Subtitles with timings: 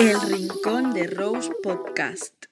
[0.00, 2.46] El Rincón de Rose Podcast.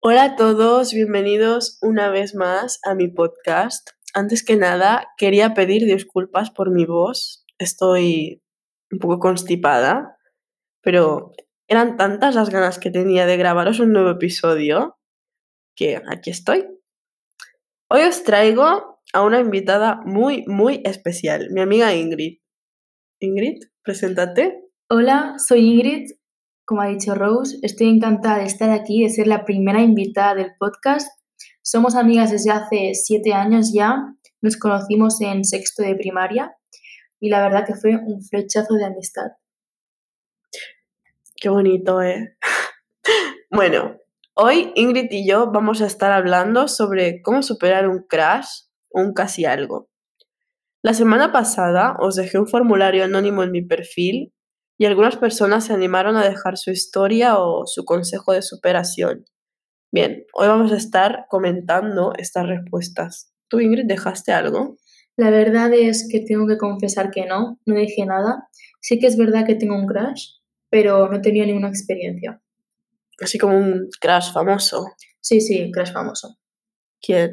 [0.00, 3.90] Hola a todos, bienvenidos una vez más a mi podcast.
[4.14, 7.44] Antes que nada, quería pedir disculpas por mi voz.
[7.58, 8.42] Estoy
[8.90, 10.16] un poco constipada,
[10.80, 11.32] pero
[11.68, 14.96] eran tantas las ganas que tenía de grabaros un nuevo episodio
[15.76, 16.66] que aquí estoy.
[17.90, 22.38] Hoy os traigo a una invitada muy, muy especial, mi amiga Ingrid.
[23.20, 24.62] Ingrid, preséntate.
[24.88, 26.15] Hola, soy Ingrid.
[26.66, 30.50] Como ha dicho Rose, estoy encantada de estar aquí, de ser la primera invitada del
[30.58, 31.08] podcast.
[31.62, 34.16] Somos amigas desde hace siete años ya.
[34.42, 36.56] Nos conocimos en sexto de primaria
[37.20, 39.28] y la verdad que fue un flechazo de amistad.
[41.36, 42.36] Qué bonito, ¿eh?
[43.52, 43.98] bueno,
[44.34, 48.48] hoy Ingrid y yo vamos a estar hablando sobre cómo superar un crash
[48.90, 49.88] o un casi algo.
[50.82, 54.32] La semana pasada os dejé un formulario anónimo en mi perfil
[54.78, 59.24] y algunas personas se animaron a dejar su historia o su consejo de superación.
[59.92, 63.32] Bien, hoy vamos a estar comentando estas respuestas.
[63.48, 64.76] ¿Tú, Ingrid, dejaste algo?
[65.16, 68.48] La verdad es que tengo que confesar que no, no dejé nada.
[68.80, 70.26] Sí que es verdad que tengo un crash,
[70.68, 72.42] pero no tenía ninguna experiencia.
[73.20, 74.92] Así como un crash famoso.
[75.20, 76.36] Sí, sí, crash famoso.
[77.00, 77.30] ¿Quién?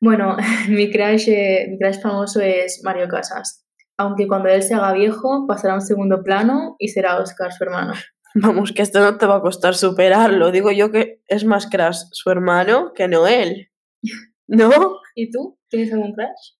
[0.00, 0.36] Bueno,
[0.68, 3.66] mi crash, eh, mi crash famoso es Mario Casas.
[4.00, 7.64] Aunque cuando él se haga viejo, pasará a un segundo plano y será Oscar su
[7.64, 7.92] hermano.
[8.34, 10.50] Vamos, que esto no te va a costar superarlo.
[10.50, 13.70] Digo yo que es más crash su hermano que no él.
[14.48, 14.70] ¿No?
[15.14, 15.58] ¿Y tú?
[15.68, 16.54] ¿Tienes algún crash?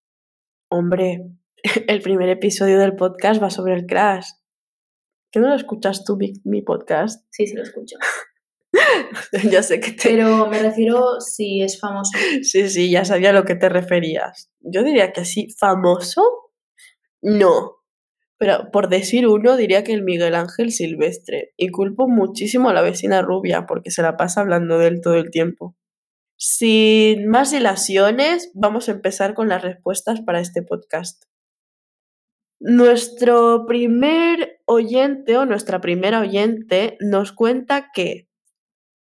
[0.69, 1.31] Hombre,
[1.89, 4.27] el primer episodio del podcast va sobre el crash.
[5.33, 7.25] ¿Que no lo escuchas tú, mi, mi podcast?
[7.31, 7.97] Sí, sí lo escucho.
[9.51, 10.11] ya sé que te...
[10.11, 12.11] Pero me refiero si es famoso.
[12.43, 14.51] Sí, sí, ya sabía a lo que te referías.
[14.61, 16.40] Yo diría que sí, famoso,
[17.23, 17.77] no.
[18.39, 21.53] Pero por decir uno, diría que el Miguel Ángel Silvestre.
[21.57, 25.15] Y culpo muchísimo a la vecina rubia porque se la pasa hablando de él todo
[25.15, 25.77] el tiempo.
[26.37, 31.25] Sin más dilaciones, vamos a empezar con las respuestas para este podcast.
[32.61, 38.27] Nuestro primer oyente o nuestra primera oyente nos cuenta que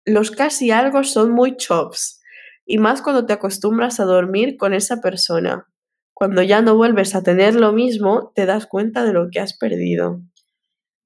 [0.04, 2.20] los casi algo son muy chops,
[2.66, 5.72] y más cuando te acostumbras a dormir con esa persona.
[6.22, 9.59] Cuando ya no vuelves a tener lo mismo, te das cuenta de lo que has
[9.59, 10.21] perdido.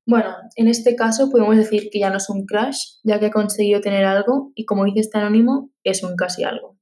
[0.06, 3.30] Bueno, en este caso podemos decir que ya no es un crash, ya que ha
[3.30, 6.76] conseguido tener algo y como dice este anónimo, es un casi algo.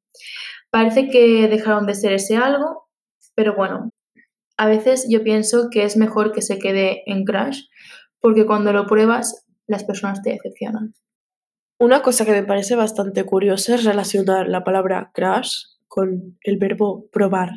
[0.72, 2.88] Parece que dejaron de ser ese algo,
[3.36, 3.90] pero bueno,
[4.56, 7.60] a veces yo pienso que es mejor que se quede en crash,
[8.18, 10.92] porque cuando lo pruebas, las personas te decepcionan.
[11.78, 15.52] Una cosa que me parece bastante curiosa es relacionar la palabra crash
[15.86, 17.50] con el verbo probar.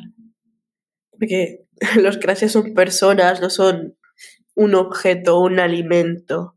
[1.18, 3.96] Porque los crashes son personas, no son
[4.54, 6.56] un objeto, un alimento.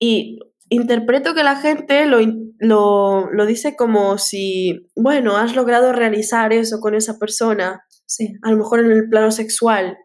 [0.00, 0.38] Y
[0.68, 2.18] interpreto que la gente lo,
[2.58, 8.32] lo, lo, dice como si, bueno, has logrado realizar eso con esa persona, Sí.
[8.42, 9.98] a lo mejor en el plano sexual,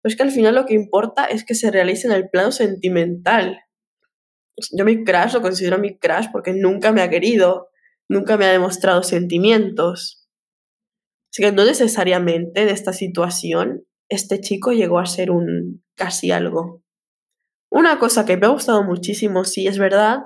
[0.00, 2.52] pero es que al final lo que importa es que se realice en el plano
[2.52, 3.60] sentimental.
[4.72, 7.68] Yo mi crush lo considero mi crush porque nunca me ha querido,
[8.08, 10.19] nunca me ha demostrado sentimientos.
[11.32, 16.82] Así que no necesariamente de esta situación este chico llegó a ser un casi algo.
[17.70, 20.24] Una cosa que me ha gustado muchísimo, si es verdad,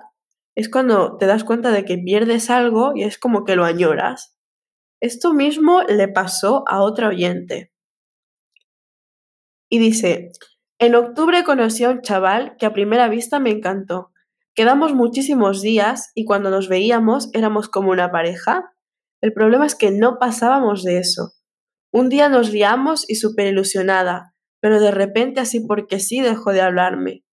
[0.57, 4.39] es cuando te das cuenta de que pierdes algo y es como que lo añoras.
[5.01, 7.73] Esto mismo le pasó a otra oyente.
[9.69, 10.33] Y dice,
[10.79, 14.13] en octubre conocí a un chaval que a primera vista me encantó.
[14.55, 18.74] Quedamos muchísimos días y cuando nos veíamos éramos como una pareja.
[19.25, 21.33] El problema es que no pasábamos de eso.
[21.91, 26.61] Un día nos liamos y súper ilusionada, pero de repente así porque sí dejó de
[26.61, 27.25] hablarme.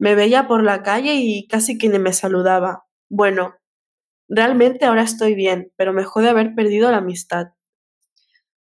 [0.00, 2.84] Me veía por la calle y casi que ni me saludaba.
[3.10, 3.54] Bueno,
[4.30, 7.48] realmente ahora estoy bien, pero me jode haber perdido la amistad.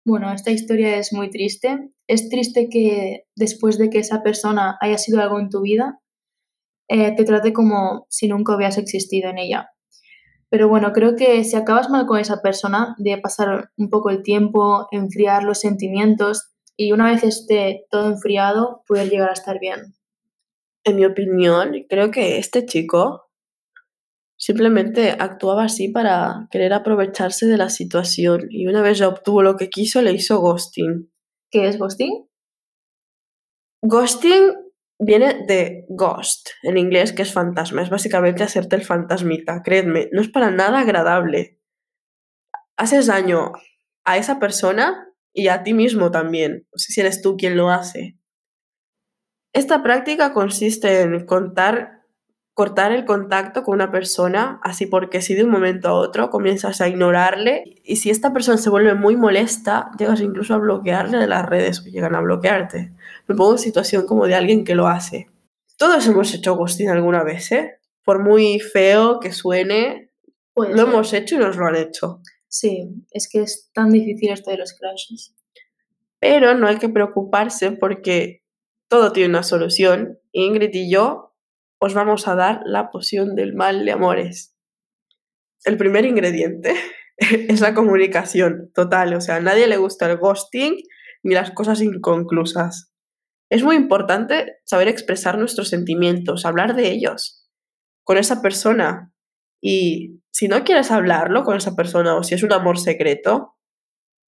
[0.05, 1.93] Bueno, esta historia es muy triste.
[2.09, 6.01] Es triste que después de que esa persona haya sido algo en tu vida,
[6.89, 9.74] eh, te trate como si nunca hubieras existido en ella.
[10.55, 14.23] Pero bueno, creo que si acabas mal con esa persona, de pasar un poco el
[14.23, 19.97] tiempo, enfriar los sentimientos y una vez esté todo enfriado, poder llegar a estar bien.
[20.85, 23.33] En mi opinión, creo que este chico
[24.37, 29.57] simplemente actuaba así para querer aprovecharse de la situación y una vez ya obtuvo lo
[29.57, 31.11] que quiso, le hizo ghosting.
[31.51, 32.29] ¿Qué es ghosting?
[33.83, 34.53] Ghosting
[34.99, 37.83] viene de ghost, en inglés, que es fantasma.
[37.83, 39.63] Es básicamente hacerte el fantasmita.
[39.63, 41.61] Créedme, no es para nada agradable.
[42.77, 43.53] Haces daño
[44.05, 46.67] a esa persona y a ti mismo también.
[46.75, 48.19] Si eres tú quien lo hace.
[49.53, 52.04] Esta práctica consiste en contar,
[52.55, 56.81] cortar el contacto con una persona, así porque si de un momento a otro comienzas
[56.81, 61.27] a ignorarle y si esta persona se vuelve muy molesta, llegas incluso a bloquearle de
[61.27, 62.93] las redes o llegan a bloquearte.
[63.27, 65.29] Me pongo en situación como de alguien que lo hace.
[65.77, 67.75] Todos hemos hecho ghosting alguna vez, ¿eh?
[68.05, 70.13] Por muy feo que suene,
[70.53, 72.21] Puede lo hemos hecho y nos lo han hecho.
[72.47, 75.35] Sí, es que es tan difícil esto de los crushes.
[76.21, 78.45] Pero no hay que preocuparse porque
[78.87, 80.21] todo tiene una solución.
[80.31, 81.24] Ingrid y yo
[81.85, 84.57] os vamos a dar la poción del mal de amores.
[85.65, 86.75] El primer ingrediente
[87.19, 89.15] es la comunicación total.
[89.15, 90.77] O sea, a nadie le gusta el ghosting
[91.23, 92.91] ni las cosas inconclusas.
[93.51, 97.47] Es muy importante saber expresar nuestros sentimientos, hablar de ellos
[98.03, 99.13] con esa persona.
[99.63, 103.57] Y si no quieres hablarlo con esa persona o si es un amor secreto,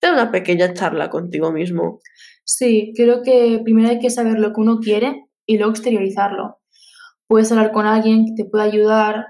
[0.01, 2.01] ten una pequeña charla contigo mismo.
[2.45, 6.59] Sí, creo que primero hay que saber lo que uno quiere y luego exteriorizarlo.
[7.29, 9.27] Puedes hablar con alguien que te pueda ayudar,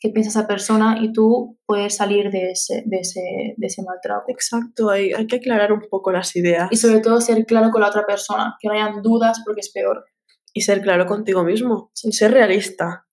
[0.00, 3.98] qué piensa esa persona y tú puedes salir de ese, de ese, de ese mal
[4.02, 4.22] trago.
[4.28, 7.82] Exacto, hay, hay que aclarar un poco las ideas Y sobre todo ser claro con
[7.82, 10.04] la otra persona, que no hayan dudas porque es peor.
[10.52, 13.06] y ser claro contigo mismo, y ser realista.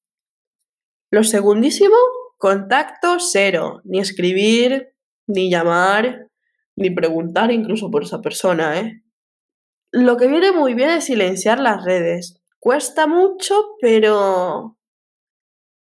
[1.11, 1.95] Lo segundísimo,
[2.37, 4.93] contacto cero, ni escribir,
[5.27, 6.29] ni llamar,
[6.75, 9.03] ni preguntar incluso por esa persona, ¿eh?
[9.91, 12.36] Lo que viene muy bien es silenciar las redes.
[12.59, 14.77] Cuesta mucho, pero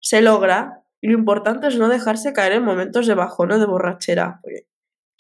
[0.01, 0.85] se logra.
[1.01, 4.41] Y lo importante es no dejarse caer en momentos de bajón o de borrachera.
[4.43, 4.67] Porque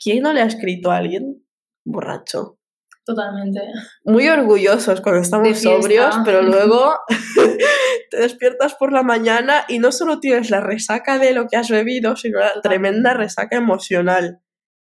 [0.02, 1.46] ¿Quién no le ha escrito a alguien
[1.84, 2.58] borracho?
[3.04, 3.60] Totalmente.
[4.04, 6.92] muy orgullosos cuando estamos sobrios, pero luego
[8.10, 11.70] te despiertas por la mañana y no solo tienes la resaca de lo que has
[11.70, 14.40] bebido, sino la tremenda resaca emocional.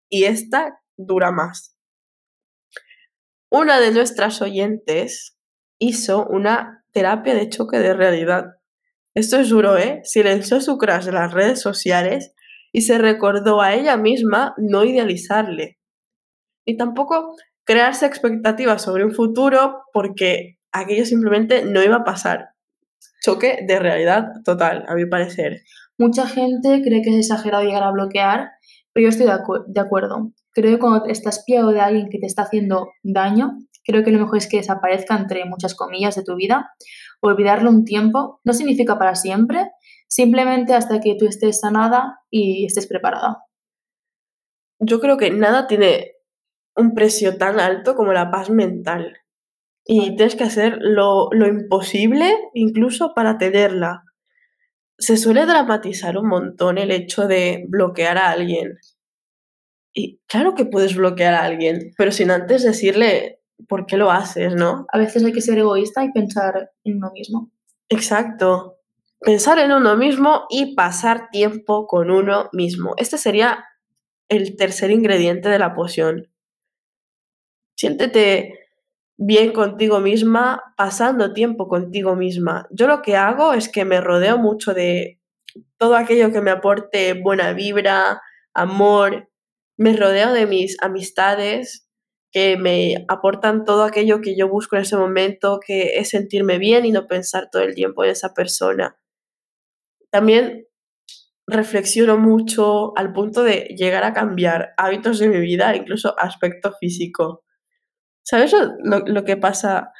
[0.09, 1.77] Y esta dura más.
[3.51, 5.34] Una de nuestras oyentes
[5.79, 8.45] hizo una terapia de choque de realidad.
[9.13, 10.01] Esto es duro, ¿eh?
[10.03, 12.33] Silenció su crush en las redes sociales
[12.71, 15.79] y se recordó a ella misma no idealizarle.
[16.65, 22.49] Y tampoco crearse expectativas sobre un futuro porque aquello simplemente no iba a pasar.
[23.23, 25.61] Choque de realidad total, a mi parecer.
[25.97, 28.51] Mucha gente cree que es exagerado llegar a bloquear,
[28.91, 29.37] pero yo estoy de,
[29.67, 30.31] de acuerdo.
[30.51, 33.51] Creo que cuando estás pillado de alguien que te está haciendo daño,
[33.85, 36.71] creo que lo mejor es que desaparezca entre muchas comillas de tu vida.
[37.21, 39.71] Olvidarlo un tiempo no significa para siempre,
[40.07, 43.43] simplemente hasta que tú estés sanada y estés preparada.
[44.79, 46.13] Yo creo que nada tiene
[46.75, 49.17] un precio tan alto como la paz mental.
[49.87, 54.03] Y tienes que hacer lo, lo imposible incluso para tenerla.
[54.97, 58.79] Se suele dramatizar un montón el hecho de bloquear a alguien.
[59.93, 64.55] Y claro que puedes bloquear a alguien, pero sin antes decirle por qué lo haces,
[64.55, 64.85] ¿no?
[64.91, 67.51] A veces hay que ser egoísta y pensar en uno mismo.
[67.89, 68.77] Exacto.
[69.19, 72.93] Pensar en uno mismo y pasar tiempo con uno mismo.
[72.97, 73.65] Este sería
[74.29, 76.29] el tercer ingrediente de la poción.
[77.75, 78.59] Siéntete
[79.17, 82.67] bien contigo misma, pasando tiempo contigo misma.
[82.71, 85.19] Yo lo que hago es que me rodeo mucho de
[85.77, 88.21] todo aquello que me aporte buena vibra,
[88.53, 89.29] amor.
[89.77, 91.84] Me rodeo de mis amistades
[92.35, 96.85] que me aportan todo aquello que yo busco en ese momento, que es sentirme bien
[96.85, 98.97] y no pensar todo el tiempo en esa persona.
[100.11, 100.67] También
[101.47, 107.43] reflexiono mucho al punto de llegar a cambiar hábitos de mi vida, incluso aspecto físico.
[108.23, 109.93] ¿Sabes lo, lo- que pasa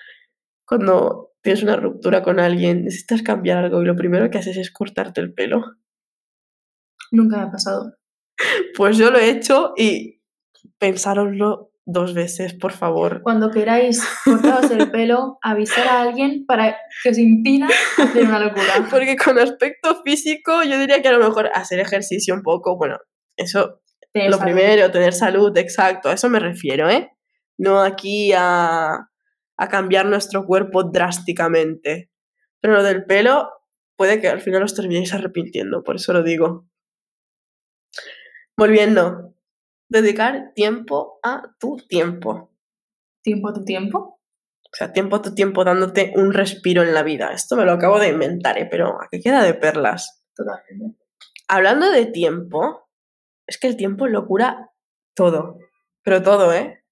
[0.67, 4.71] cuando tienes una ruptura con alguien, necesitas cambiar algo y lo primero que haces es
[4.71, 5.63] cortarte el pelo?
[7.11, 7.93] Nunca me ha pasado.
[8.77, 10.21] Pues yo lo he hecho y
[10.79, 13.21] pensároslo dos veces, por favor.
[13.21, 18.63] Cuando queráis cortaros el pelo, avisar a alguien para que os impida hacer una locura.
[18.89, 22.97] Porque con aspecto físico yo diría que a lo mejor hacer ejercicio un poco, bueno,
[23.37, 24.53] eso Tener lo salud.
[24.53, 27.11] primero, tener salud, exacto, a eso me refiero, ¿eh?
[27.57, 29.09] No aquí a,
[29.57, 32.09] a cambiar nuestro cuerpo drásticamente.
[32.61, 33.49] Pero lo del pelo
[33.95, 36.67] puede que al final os terminéis arrepintiendo, por eso lo digo.
[38.57, 39.34] Volviendo,
[39.89, 42.51] dedicar tiempo a tu tiempo.
[43.21, 44.19] Tiempo a tu tiempo.
[44.75, 47.31] O sea, tiempo a tu tiempo dándote un respiro en la vida.
[47.31, 48.67] Esto me lo acabo de inventar, ¿eh?
[48.69, 50.23] pero aquí queda de perlas.
[50.35, 50.97] Totalmente.
[51.47, 52.89] Hablando de tiempo,
[53.47, 54.71] es que el tiempo lo cura
[55.15, 55.59] todo,
[56.03, 56.83] pero todo, ¿eh?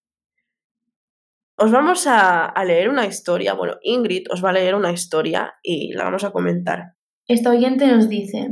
[1.55, 5.53] Os vamos a, a leer una historia, bueno, Ingrid os va a leer una historia
[5.61, 6.95] y la vamos a comentar.
[7.27, 8.49] Esta oyente nos dice,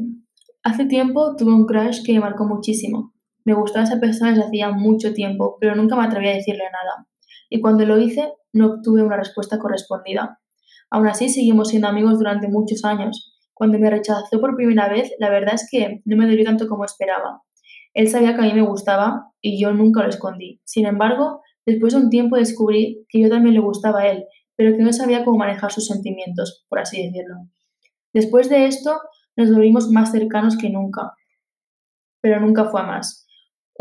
[0.64, 3.14] hace tiempo tuve un crush que me marcó muchísimo.
[3.46, 7.08] Me gustaba esa persona desde hacía mucho tiempo, pero nunca me atreví a decirle nada.
[7.50, 10.40] Y cuando lo hice, no obtuve una respuesta correspondida.
[10.90, 13.38] Aún así, seguimos siendo amigos durante muchos años.
[13.54, 16.86] Cuando me rechazó por primera vez, la verdad es que no me dolió tanto como
[16.86, 17.42] esperaba.
[17.94, 20.62] Él sabía que a mí me gustaba y yo nunca lo escondí.
[20.64, 24.76] Sin embargo, después de un tiempo descubrí que yo también le gustaba a él, pero
[24.76, 27.36] que no sabía cómo manejar sus sentimientos, por así decirlo.
[28.14, 29.00] Después de esto,
[29.36, 31.14] nos volvimos más cercanos que nunca,
[32.22, 33.28] pero nunca fue a más.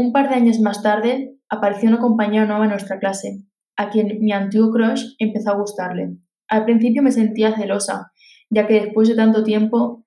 [0.00, 3.45] Un par de años más tarde, apareció una compañera nueva en nuestra clase,
[3.76, 6.16] a quien mi antiguo crush empezó a gustarle.
[6.49, 8.11] Al principio me sentía celosa,
[8.49, 10.07] ya que después de tanto tiempo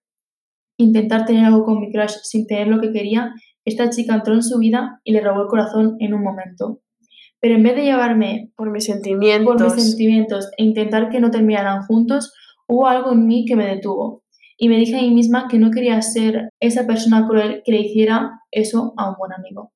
[0.78, 3.36] intentar tener algo con mi crush sin tener lo que quería,
[3.66, 6.82] esta chica entró en su vida y le robó el corazón en un momento.
[7.40, 11.30] Pero en vez de llevarme por mis sentimientos, por mis sentimientos e intentar que no
[11.30, 12.34] terminaran juntos,
[12.68, 14.24] hubo algo en mí que me detuvo.
[14.58, 17.82] Y me dije a mí misma que no quería ser esa persona cruel que le
[17.82, 19.72] hiciera eso a un buen amigo.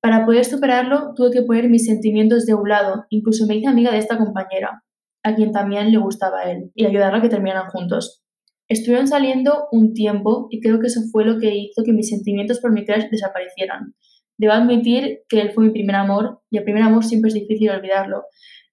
[0.00, 3.04] Para poder superarlo, tuve que poner mis sentimientos de un lado.
[3.10, 4.82] Incluso me hice amiga de esta compañera,
[5.22, 8.22] a quien también le gustaba él, y ayudarla a que terminaran juntos.
[8.68, 12.60] Estuvieron saliendo un tiempo y creo que eso fue lo que hizo que mis sentimientos
[12.60, 13.94] por mi crush desaparecieran.
[14.38, 17.68] Debo admitir que él fue mi primer amor y el primer amor siempre es difícil
[17.68, 18.24] olvidarlo,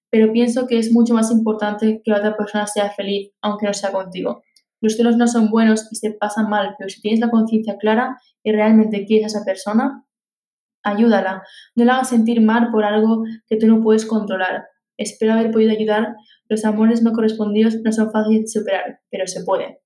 [0.08, 3.74] pero pienso que es mucho más importante que la otra persona sea feliz, aunque no
[3.74, 4.44] sea contigo.
[4.80, 8.18] Los celos no son buenos y se pasan mal, pero si tienes la conciencia clara
[8.42, 10.06] y realmente quieres a esa persona,
[10.82, 11.42] ayúdala.
[11.74, 14.66] No la hagas sentir mal por algo que tú no puedes controlar.
[14.96, 16.16] Espero haber podido ayudar.
[16.48, 19.80] Los amores no correspondidos no son fáciles de superar, pero se puede.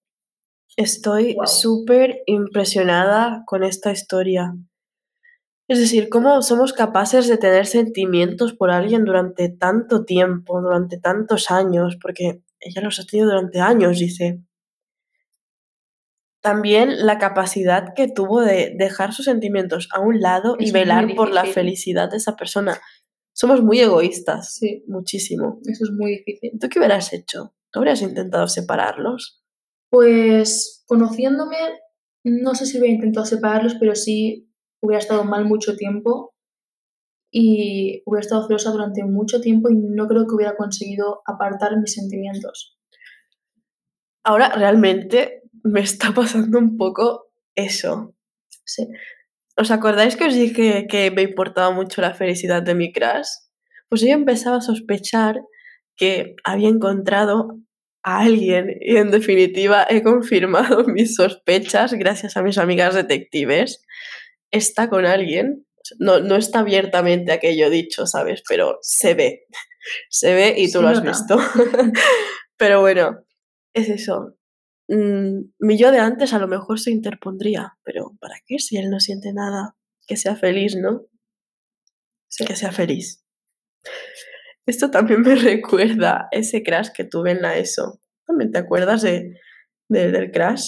[0.77, 4.55] Estoy súper impresionada con esta historia.
[5.69, 11.51] Es decir, cómo somos capaces de tener sentimientos por alguien durante tanto tiempo, durante tantos
[11.51, 14.41] años, porque ella los ha tenido durante años, dice.
[16.43, 21.31] También la capacidad que tuvo de dejar sus sentimientos a un lado y velar por
[21.31, 22.81] la felicidad de esa persona.
[23.33, 24.57] Somos muy egoístas.
[24.57, 24.85] Sí.
[24.89, 25.61] Muchísimo.
[25.65, 26.59] Eso es muy difícil.
[26.61, 27.55] ¿Tú qué hubieras hecho?
[27.71, 29.43] ¿Tú habrías intentado separarlos?
[29.89, 31.57] Pues conociéndome,
[32.25, 36.35] no sé si hubiera intentado separarlos, pero sí hubiera estado mal mucho tiempo
[37.31, 41.95] y hubiera estado celosa durante mucho tiempo y no creo que hubiera conseguido apartar mis
[41.95, 42.79] sentimientos.
[44.25, 48.15] Ahora realmente me está pasando un poco eso.
[48.65, 48.87] Sí.
[49.57, 53.29] ¿Os acordáis que os dije que me importaba mucho la felicidad de mi crush?
[53.89, 55.41] Pues yo empezaba a sospechar
[55.97, 57.59] que había encontrado
[58.03, 63.85] a alguien y en definitiva he confirmado mis sospechas gracias a mis amigas detectives.
[64.51, 65.67] Está con alguien,
[65.99, 68.43] no, no está abiertamente aquello dicho, ¿sabes?
[68.49, 69.47] Pero se ve,
[70.09, 71.39] se ve y tú lo has visto.
[72.57, 73.25] Pero bueno,
[73.75, 74.37] es eso.
[74.93, 78.91] Mm, mi yo de antes a lo mejor se interpondría, pero ¿para qué si él
[78.91, 79.75] no siente nada?
[80.07, 81.07] Que sea feliz, ¿no?
[82.47, 83.25] Que sea feliz.
[84.67, 88.03] Esto también me recuerda ese crash que tuve en la ESO.
[88.27, 89.35] ¿También te acuerdas de,
[89.89, 90.67] del crash?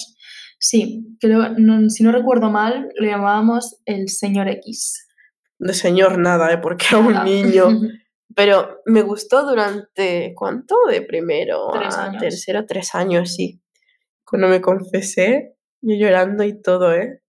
[0.57, 5.07] Sí, creo, no, si no recuerdo mal, lo llamábamos el señor X.
[5.59, 6.57] De señor nada, ¿eh?
[6.57, 7.67] porque era un niño.
[8.35, 10.75] Pero me gustó durante, ¿cuánto?
[10.89, 13.61] De primero a tercero, tres años, sí
[14.25, 17.21] cuando me confesé, yo llorando y todo, ¿eh?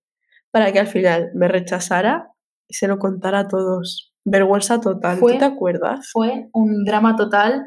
[0.51, 2.29] Para que al final me rechazara
[2.69, 4.15] y se lo contara a todos.
[4.25, 6.09] Vergüenza total, ¿tú te acuerdas?
[6.13, 7.65] Fue un drama total.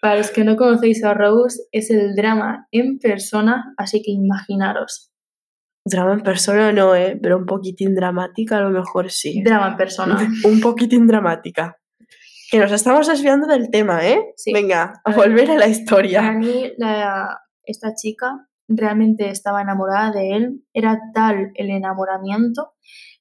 [0.00, 5.12] Para los que no conocéis a Rose, es el drama en persona, así que imaginaros.
[5.84, 7.18] Drama en persona no, ¿eh?
[7.22, 9.42] Pero un poquitín dramática a lo mejor sí.
[9.44, 10.18] Drama en persona.
[10.44, 11.78] un poquitín dramática.
[12.50, 14.20] Que nos estamos desviando del tema, ¿eh?
[14.36, 14.52] Sí.
[14.52, 16.20] Venga, a, volver a la historia.
[16.20, 22.72] Para mí, la, esta chica realmente estaba enamorada de él, era tal el enamoramiento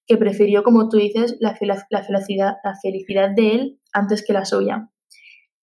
[0.08, 1.58] que prefirió, como tú dices, la,
[1.90, 4.90] la, felicidad, la felicidad de él antes que la suya.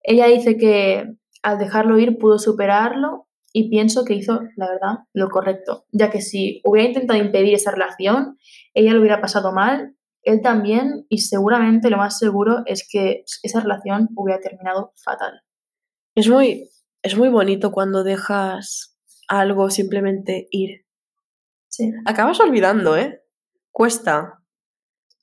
[0.02, 1.06] Ella dice que
[1.42, 6.20] al dejarlo ir pudo superarlo y pienso que hizo, la verdad, lo correcto, ya que
[6.20, 8.38] si hubiera intentado impedir esa relación,
[8.74, 13.60] ella lo hubiera pasado mal, él también, y seguramente lo más seguro es que esa
[13.60, 15.42] relación hubiera terminado fatal.
[16.14, 16.68] Es muy,
[17.02, 18.97] es muy bonito cuando dejas
[19.28, 20.84] algo, simplemente ir.
[21.68, 21.92] Sí.
[22.06, 23.22] Acabas olvidando, ¿eh?
[23.70, 24.42] Cuesta.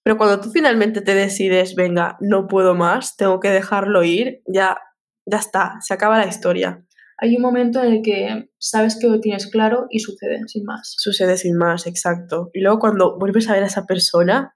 [0.04, 4.78] Pero cuando tú finalmente te decides, venga, no puedo más, tengo que dejarlo ir, ya,
[5.26, 6.86] ya está, se acaba la historia.
[7.18, 10.94] Hay un momento en el que sabes que lo tienes claro y sucede sin más.
[10.98, 12.52] Sucede sin más, exacto.
[12.54, 14.56] Y luego cuando vuelves a ver a esa persona,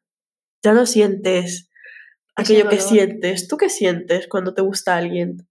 [0.61, 1.69] ya no sientes
[2.35, 3.47] aquello que sientes.
[3.47, 5.48] ¿Tú qué sientes cuando te gusta alguien?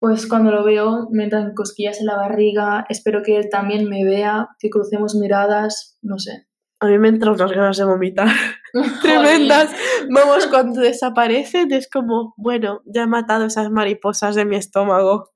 [0.00, 4.04] Pues cuando lo veo me entran cosquillas en la barriga, espero que él también me
[4.04, 6.46] vea, que crucemos miradas, no sé.
[6.80, 8.28] A mí me entran unas ganas de vomitar
[9.02, 9.70] tremendas.
[10.08, 15.30] Vamos, cuando desaparecen es como, bueno, ya he matado esas mariposas de mi estómago.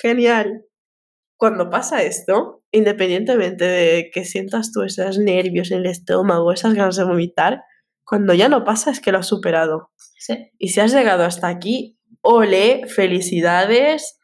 [0.00, 0.64] Genial.
[1.36, 6.96] cuando pasa esto, independientemente de que sientas tú esos nervios en el estómago, esas ganas
[6.96, 7.62] de vomitar,
[8.04, 9.90] cuando ya no pasa es que lo has superado.
[9.96, 10.50] Sí.
[10.58, 14.18] Y si has llegado hasta aquí, ole, felicidades.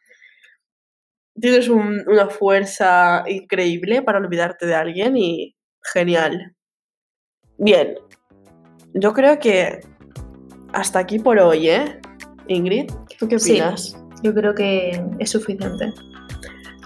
[1.39, 5.55] Tienes un- una fuerza increíble para olvidarte de alguien y
[5.93, 6.55] genial.
[7.57, 7.95] Bien,
[8.93, 9.79] yo creo que
[10.73, 11.99] hasta aquí por hoy, ¿eh?
[12.47, 13.51] Ingrid, ¿tú qué Sí.
[13.51, 13.97] opinas?
[14.23, 15.93] Yo creo que es suficiente.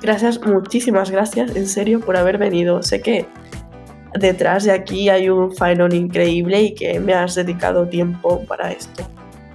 [0.01, 2.83] Gracias, muchísimas gracias, en serio, por haber venido.
[2.83, 3.25] Sé que
[4.19, 9.03] detrás de aquí hay un faenón increíble y que me has dedicado tiempo para esto.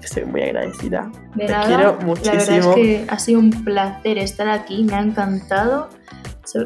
[0.03, 1.11] Estoy muy agradecida.
[1.35, 2.71] De Te nada, quiero La verdad muchísimo.
[2.71, 5.89] es que ha sido un placer estar aquí, me ha encantado.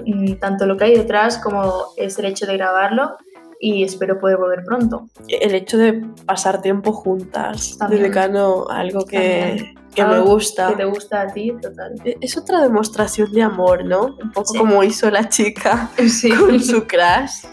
[0.06, 3.16] Mm, Tanto lo que hay detrás como es el hecho de grabarlo
[3.60, 5.08] y espero poder volver pronto.
[5.28, 8.02] El hecho de pasar tiempo juntas, También.
[8.02, 10.68] dedicando a algo que, que me Algo gusta.
[10.70, 11.94] Que te gusta a ti, total.
[12.04, 14.16] E- Es otra demostración de amor, ¿no?
[14.22, 14.58] Un poco Sí.
[14.58, 16.30] como hizo la chica Sí.
[16.30, 17.46] con su crush.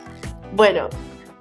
[0.54, 0.88] Bueno,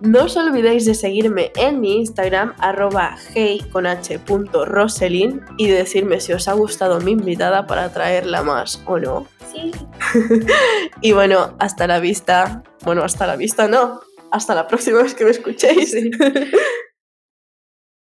[0.00, 5.68] no os olvidéis de seguirme en mi Instagram, arroba hey con h punto Roselyn, y
[5.68, 9.26] de decirme si os ha gustado mi invitada para traerla más o no.
[9.52, 9.70] Sí.
[11.02, 12.62] Y bueno, hasta la vista.
[12.84, 14.00] Bueno, hasta la vista no.
[14.30, 15.94] Hasta la próxima vez que me escuchéis.